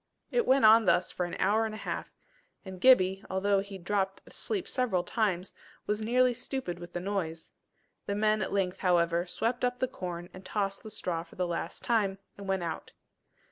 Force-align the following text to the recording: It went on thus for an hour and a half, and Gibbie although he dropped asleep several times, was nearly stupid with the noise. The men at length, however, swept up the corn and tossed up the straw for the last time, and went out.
It 0.31 0.47
went 0.47 0.65
on 0.65 0.85
thus 0.85 1.11
for 1.11 1.27
an 1.27 1.35
hour 1.37 1.63
and 1.67 1.75
a 1.75 1.77
half, 1.77 2.11
and 2.65 2.81
Gibbie 2.81 3.23
although 3.29 3.59
he 3.59 3.77
dropped 3.77 4.19
asleep 4.25 4.67
several 4.67 5.03
times, 5.03 5.53
was 5.85 6.01
nearly 6.01 6.33
stupid 6.33 6.79
with 6.79 6.93
the 6.93 6.99
noise. 6.99 7.51
The 8.07 8.15
men 8.15 8.41
at 8.41 8.51
length, 8.51 8.79
however, 8.79 9.27
swept 9.27 9.63
up 9.63 9.77
the 9.77 9.87
corn 9.87 10.27
and 10.33 10.43
tossed 10.43 10.79
up 10.79 10.83
the 10.85 10.89
straw 10.89 11.21
for 11.21 11.35
the 11.35 11.45
last 11.45 11.83
time, 11.83 12.17
and 12.35 12.47
went 12.47 12.63
out. 12.63 12.93